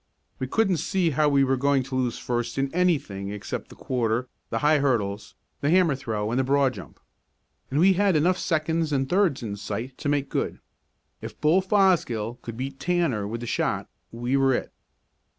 We 0.39 0.47
couldn't 0.47 0.77
see 0.77 1.11
how 1.11 1.29
we 1.29 1.43
were 1.43 1.57
to 1.57 1.95
lose 1.95 2.17
first 2.17 2.57
in 2.57 2.73
anything 2.73 3.29
except 3.29 3.69
the 3.69 3.75
quarter, 3.75 4.27
the 4.49 4.57
high 4.65 4.79
hurdles, 4.79 5.35
the 5.59 5.69
hammer 5.69 5.93
throw 5.93 6.31
and 6.31 6.39
the 6.39 6.43
broad 6.43 6.73
jump. 6.73 6.99
And 7.69 7.79
we 7.79 7.93
had 7.93 8.15
enough 8.15 8.39
seconds 8.39 8.91
and 8.91 9.07
thirds 9.07 9.43
in 9.43 9.57
sight 9.57 9.95
to 9.99 10.09
make 10.09 10.27
good. 10.29 10.59
If 11.21 11.39
Bull 11.39 11.61
Fosgill 11.61 12.39
could 12.41 12.57
beat 12.57 12.79
Tanner 12.79 13.27
with 13.27 13.41
the 13.41 13.45
shot 13.45 13.87
we 14.11 14.35
were 14.35 14.55
it. 14.55 14.71